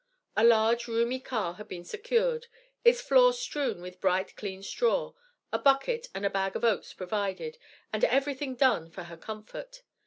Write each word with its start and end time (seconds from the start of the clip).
A 0.35 0.43
large, 0.43 0.87
roomy 0.87 1.19
car 1.19 1.53
had 1.53 1.67
been 1.67 1.85
secured, 1.85 2.47
its 2.83 3.01
floor 3.01 3.31
strewn 3.33 3.81
with 3.83 4.01
bright 4.01 4.35
clean 4.35 4.63
straw, 4.63 5.13
a 5.53 5.59
bucket 5.59 6.07
and 6.15 6.25
a 6.25 6.29
bag 6.31 6.55
of 6.55 6.63
oats 6.63 6.91
provided, 6.91 7.59
and 7.93 8.03
everything 8.05 8.55
done 8.55 8.89
for 8.89 9.03
her 9.03 9.17
comfort. 9.17 9.83